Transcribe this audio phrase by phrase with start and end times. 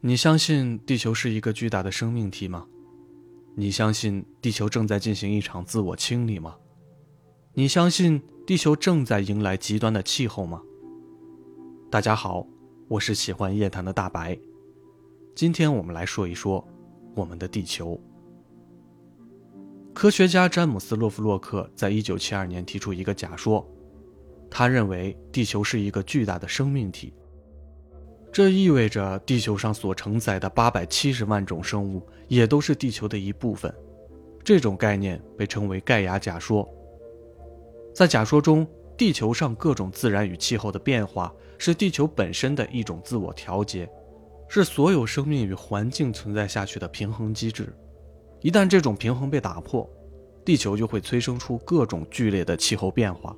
[0.00, 2.64] 你相信地球是一个巨大的生命体吗？
[3.56, 6.54] 你相信地球正在进行一场自我清理吗？
[7.52, 10.62] 你相信地球正在迎来极端的气候吗？
[11.90, 12.46] 大家好，
[12.86, 14.38] 我是喜欢夜谈的大白，
[15.34, 16.64] 今天我们来说一说
[17.16, 18.00] 我们的地球。
[19.92, 23.68] 科学家詹姆斯·洛夫洛克在一九七二年提出一个假说，
[24.48, 27.12] 他认为地球是一个巨大的生命体。
[28.30, 33.72] 这意味着地球上所承载的八百七十万种生物也都是地球的一部分。
[34.44, 36.68] 这种概念被称为盖亚假说。
[37.94, 38.66] 在假说中，
[38.96, 43.88] 地球上各种自然与气候的变化是地球本身的一种自我调节，
[44.48, 47.74] 是所有生命与环境存在下去的平衡机制。
[48.40, 49.88] 一旦这种平衡被打破，
[50.44, 53.36] 地球就会催生出各种剧烈的气候变化。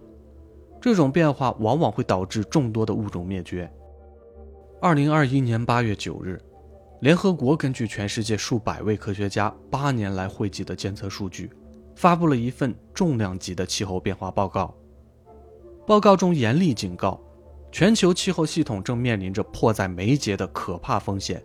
[0.81, 3.71] 这种变化往往会导致众多的物种灭绝。
[4.83, 6.41] 二零二一年八月九日，
[7.01, 11.51] 联合国根据全世界数百位科学家八年来汇集的监测数据，
[11.95, 14.75] 发布了一份重量级的气候变化报告。
[15.87, 17.21] 报告中严厉警告，
[17.71, 21.45] 全球气候系统正面临着迫在眉睫的可怕风险，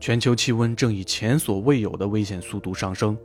[0.00, 3.16] 全球气温正以前所未有的危险速度上升。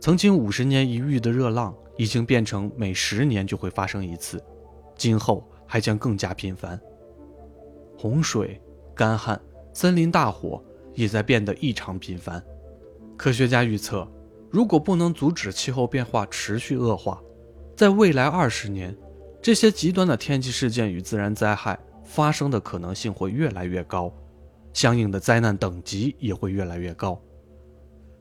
[0.00, 4.42] 曾经五十年一遇的热浪，已经变成每十年就会发生一次，
[4.96, 6.80] 今后还将更加频繁。
[8.02, 8.60] 洪水、
[8.96, 9.40] 干旱、
[9.72, 10.60] 森林大火
[10.92, 12.44] 也在变得异常频繁。
[13.16, 14.10] 科学家预测，
[14.50, 17.22] 如果不能阻止气候变化持续恶化，
[17.76, 18.92] 在未来二十年，
[19.40, 24.12] 这些极端的天气事件与自然灾害发生的可能性会越来越高，
[24.72, 27.22] 相应的灾难等级也会越来越高。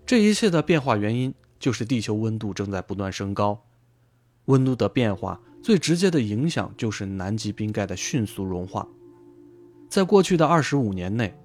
[0.06, 3.60] 这一切的变化原因就是地球温度正在不断升高。
[4.46, 8.88] 温度的变化最直接的影响就是南极冰盖的迅速融化。
[9.92, 11.38] 在过去的二十五年内，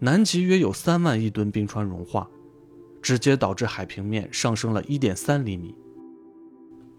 [0.00, 2.28] 南极约有三万亿吨冰川融化，
[3.00, 5.72] 直接导致海平面上升了一点三厘米。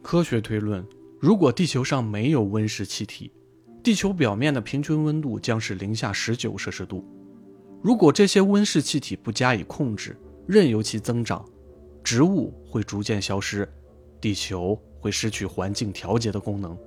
[0.01, 0.81] 科学推论，
[1.19, 3.29] 如果地球上没有温室气体，
[3.83, 7.05] 地球表面的平均温度将是零下十九摄氏度。
[7.81, 11.43] 如果这些温室气体不加以控制，任由其增长，
[12.01, 13.67] 植物会逐渐消失，
[14.21, 16.77] 地球会失去环境调节的功能。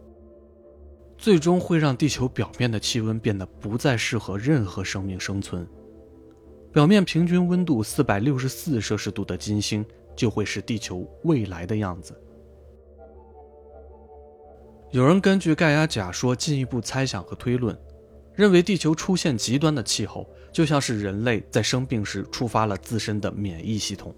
[1.18, 5.66] 最终会让地球表面的气温变得不再适合任何生命生存。
[6.72, 9.84] 表面平均温度四百六十四摄氏度的金星
[10.14, 12.14] 就会是地球未来的样子。
[14.90, 17.76] 有人根据盖亚假说进一步猜想和推论，
[18.34, 24.14] 认为地球出现极端的气候，就像是人类在生病时触发了自身的免疫系统，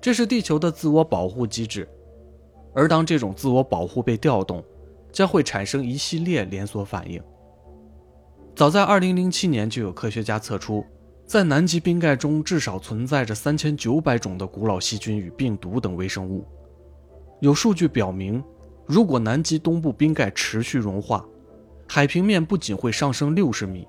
[0.00, 1.88] 这是地球的自我保护机制。
[2.74, 4.62] 而当这种自我保护被调动，
[5.12, 7.22] 将会产生一系列连锁反应。
[8.54, 10.84] 早在2007年，就有科学家测出，
[11.24, 16.44] 在南极冰盖中至少存在着3900种的古老细菌与病毒等微生物。
[17.40, 18.42] 有数据表明，
[18.84, 21.24] 如果南极东部冰盖持续融化，
[21.86, 23.86] 海平面不仅会上升60米，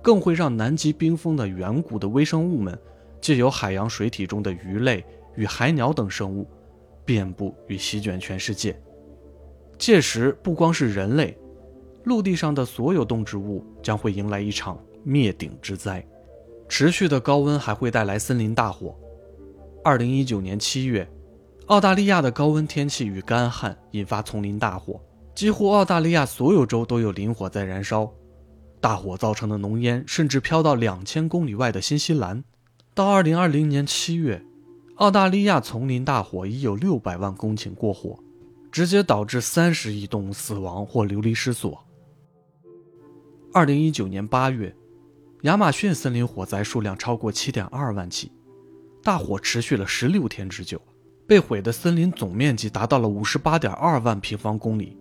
[0.00, 2.78] 更会让南极冰封的远古的微生物们，
[3.20, 5.04] 借由海洋水体中的鱼类
[5.34, 6.46] 与海鸟等生物，
[7.04, 8.80] 遍布与席卷全世界。
[9.78, 11.36] 届时，不光是人类，
[12.04, 16.04] 陆地上的所有动植物将会迎来一场灭顶之灾。
[16.68, 18.96] 持续的高温还会带来森林大火。
[19.84, 21.06] 二零一九年七月，
[21.66, 24.98] 澳大利亚的高温天气与干旱引发丛林大火，
[25.34, 28.10] 几乎澳大利亚所有州都有林火在燃烧。
[28.80, 32.42] 大火造成的浓烟甚至飘到两千公里外的新西兰。
[32.94, 34.42] 到二零二零年七月，
[34.96, 38.18] 澳大利亚丛林大火已有六百万公顷过火。
[38.74, 41.86] 直接导致三十亿动物死亡或流离失所。
[43.52, 44.74] 二零一九年八月，
[45.42, 48.32] 亚马逊森林火灾数量超过七点二万起，
[49.00, 50.82] 大火持续了十六天之久，
[51.24, 54.98] 被毁的森林总面积达到了五十八点二万平方公里。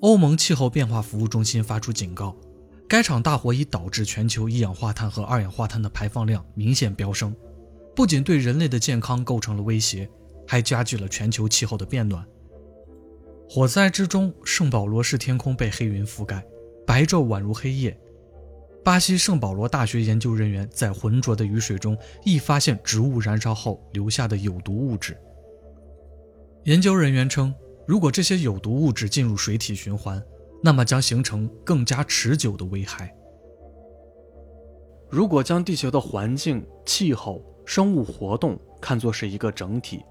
[0.00, 2.34] 欧盟气候变化服务中心发出警告，
[2.88, 7.32] 该场大火已导致全球一氧化碳和二氧化碳的排放量明显飙升，
[7.94, 10.10] 不仅对人类的健康构成了威胁。
[10.44, 12.26] 还加剧了全球气候的变暖。
[13.54, 16.42] 火灾之中，圣保罗市天空被黑云覆盖，
[16.86, 17.94] 白昼宛如黑夜。
[18.82, 21.94] 巴西圣保罗大学研究人员在浑浊的雨水中
[22.24, 25.14] 亦发现植物燃烧后留下的有毒物质。
[26.64, 27.54] 研究人员称，
[27.86, 30.24] 如果这些有毒物质进入水体循环，
[30.62, 33.14] 那么将形成更加持久的危害。
[35.10, 40.02] 如果将地球的环境、气候、生物活动看作是一个整体，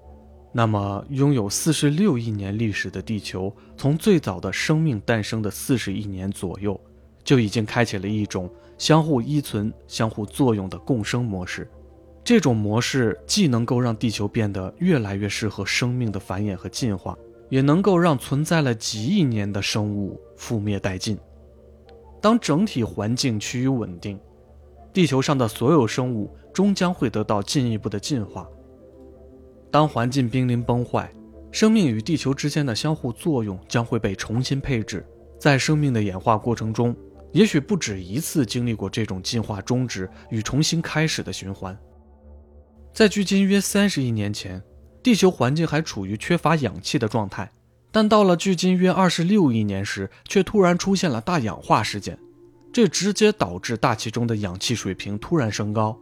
[0.54, 6.78] 那么，拥有四十六亿年历史的地球，从最早的生命诞生的四十亿年左右，
[7.24, 11.66] 就已经开启了一种相互依存、相互作用的共生模式。
[12.22, 17.16] 这种模式既能够让地球变得越来越适合生命的繁衍和进化，
[17.48, 21.18] 也能够让存在了几亿年的生物覆灭殆尽。
[22.20, 24.20] 当整体环境趋于稳定，
[24.92, 28.46] 地球上的所有生物终将会得到进一步的进化。
[29.72, 31.10] 当环境濒临崩坏，
[31.50, 35.02] 生命与地球之间的相互作用将会被重新配置。
[35.40, 36.94] 在生命的演化过程中，
[37.32, 41.76] 也许不止一次经历过这种进化终止与重新开始的循环。
[42.92, 44.62] 在距今约三十亿年前，
[45.02, 47.50] 地球环境还处于缺乏氧气的状态，
[47.90, 52.18] 但到了距今约二十六亿年时，却突然出现了大氧化事件，
[52.70, 55.98] 这直接导致大气中的氧气水平突然升高。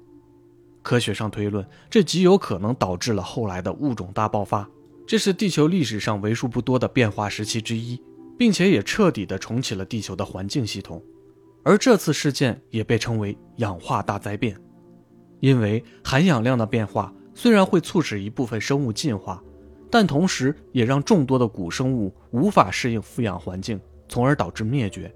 [0.82, 4.69] 科学上推论，这极有可能导致了后来的物种大爆发，
[5.06, 8.00] 这是地球历史上为数不多的变化时期之一，
[8.38, 11.03] 并且也彻底的重启了地球的环境系统。
[11.62, 14.56] 而这次事件也被称为氧化大灾变。
[15.41, 19.43] 因为含氧量的变化虽然会促使一部分生物进化，
[19.91, 23.79] 但同时也让众多的古生物无法适应富氧环境，
[24.09, 25.12] 从而导致灭绝。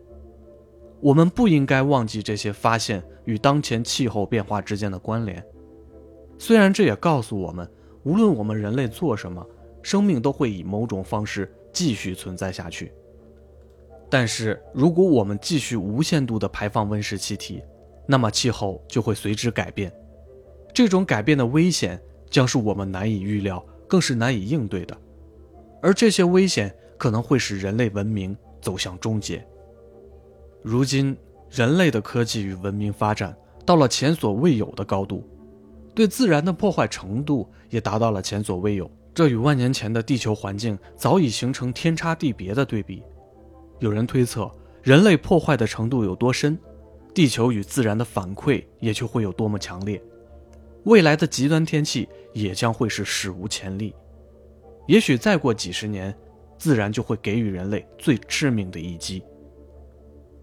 [1.00, 5.44] 我们不应该忘记这些发现与当前气候变化之间的关联。
[6.38, 7.68] 虽然这也告诉我们，
[8.02, 9.46] 无论我们人类做什么，
[9.82, 12.92] 生命都会以某种方式继续存在下去。
[14.10, 17.62] 但是，如果我们继续无限度地排放温室气体，
[18.06, 19.92] 那么气候就会随之改变。
[20.72, 24.96] 这种改变的危险将是我们难以预料，更是难以应对的，
[25.80, 29.44] 而这些危险可能会使人类文明走向终结。
[30.62, 31.16] 如今，
[31.50, 35.26] 人类的科技与文明发展到了前所未有的高度，
[35.94, 38.90] 对自然的破坏程度也达到了前所未有。
[39.14, 43.02] 这与万年前的地球环境早已形成天差地别的对比。
[43.78, 44.50] 有人推测，
[44.82, 46.58] 人类破坏的程度有多深，
[47.14, 50.02] 地球与自然的反馈也就会有多么强烈。
[50.82, 53.94] 未来的极端天气也将会是史无前例，
[54.86, 56.14] 也许再过几十年，
[56.58, 59.22] 自然就会给予人类最致命的一击。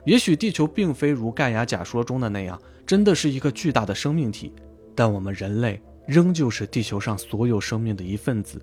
[0.06, 4.52] 也许地球并非如盖亚假说中的那样，真的是一个巨大的生命体，
[4.96, 8.62] 但我们人类仍旧是地球上所有生命的一份子。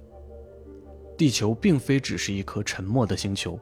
[1.17, 3.59] 地球并非只是一颗沉默的星球，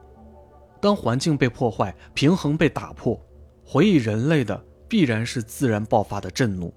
[0.79, 3.19] 当环境被破坏，平衡被打破，
[3.65, 6.73] 回忆人类的必然是自然爆发的震怒。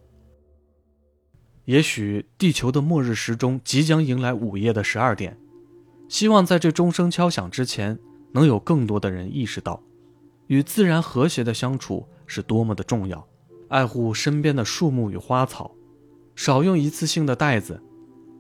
[1.67, 5.39] 也许地球的末日时钟即将迎来午夜的十二点，
[6.09, 7.99] 希望在这钟声敲响之前，
[8.33, 9.83] 能有更多的人意识到，
[10.47, 13.29] 与自然和谐的相处是多么的重要，
[13.69, 15.71] 爱护身边的树木与花草，
[16.43, 17.79] 少用一次性的袋子，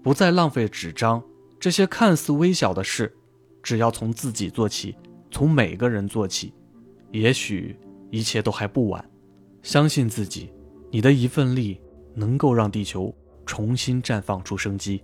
[0.02, 1.22] 不再浪费纸张，
[1.58, 3.14] 这些看似微小的事，
[3.62, 4.96] 只要从自己做起，
[5.30, 6.54] 从每个人做起，
[7.10, 7.76] 也许
[8.10, 9.04] 一切都还不晚。
[9.62, 10.50] 相信自己，
[10.90, 11.78] 你的一份力
[12.14, 13.14] 能够让地球。
[13.44, 15.02] 重新绽放出生机。